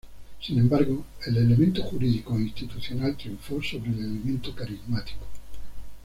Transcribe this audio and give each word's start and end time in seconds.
Sin 0.41 0.57
embargo, 0.57 1.05
el 1.27 1.37
elemento 1.37 1.83
jurídico 1.83 2.35
e 2.35 2.41
institucional 2.41 3.15
triunfó 3.15 3.61
sobre 3.61 3.91
el 3.91 3.99
elemento 3.99 4.55
carismático. 4.55 5.27